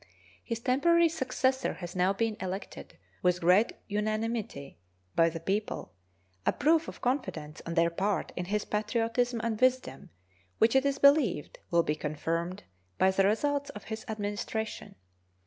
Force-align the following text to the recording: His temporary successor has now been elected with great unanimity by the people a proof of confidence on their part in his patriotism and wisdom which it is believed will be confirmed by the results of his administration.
His 0.43 0.59
temporary 0.59 1.09
successor 1.09 1.73
has 1.75 1.95
now 1.95 2.11
been 2.11 2.35
elected 2.39 2.97
with 3.21 3.39
great 3.41 3.73
unanimity 3.87 4.79
by 5.15 5.29
the 5.29 5.39
people 5.39 5.93
a 6.43 6.51
proof 6.51 6.87
of 6.87 7.01
confidence 7.01 7.61
on 7.67 7.75
their 7.75 7.91
part 7.91 8.31
in 8.35 8.45
his 8.45 8.65
patriotism 8.65 9.39
and 9.43 9.61
wisdom 9.61 10.09
which 10.57 10.75
it 10.75 10.87
is 10.87 10.97
believed 10.97 11.59
will 11.69 11.83
be 11.83 11.93
confirmed 11.95 12.63
by 12.97 13.11
the 13.11 13.27
results 13.27 13.69
of 13.69 13.83
his 13.93 14.03
administration. 14.07 14.95